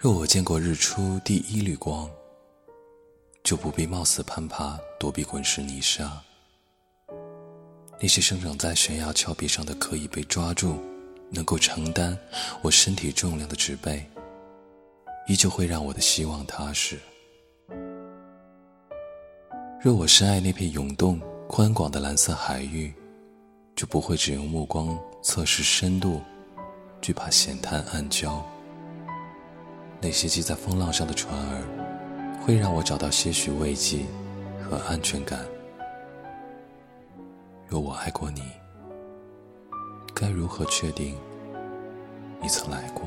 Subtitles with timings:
[0.00, 2.08] 若我见过日出第一缕光，
[3.42, 6.22] 就不必冒死攀爬躲避滚石泥沙。
[8.00, 10.80] 那些生长在悬崖峭壁上的可以被抓住、
[11.30, 12.16] 能够承担
[12.62, 14.08] 我身体重量的植被，
[15.26, 16.96] 依旧会让我的希望踏实。
[19.82, 22.94] 若我深爱那片涌动宽广的蓝色海域，
[23.74, 26.22] 就不会只用目光测试深度，
[27.02, 28.40] 惧怕险滩暗礁。
[30.00, 34.06] 那些系在风浪上的船儿，会让我找到些许慰藉
[34.62, 35.40] 和安全感。
[37.66, 38.42] 若我爱过你，
[40.14, 41.16] 该如何确定
[42.40, 43.04] 你曾来过？